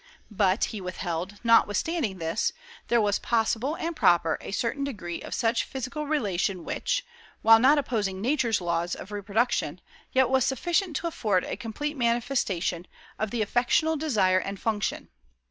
[0.31, 2.51] But, he held, notwithstanding this,
[2.87, 7.05] there was possible and proper a certain degree of such physical relation which,
[7.43, 9.79] while not opposing Nature's laws of reproduction,
[10.11, 12.87] yet was sufficient to afford a complete manifestation
[13.19, 15.09] of the "affectional desire and function."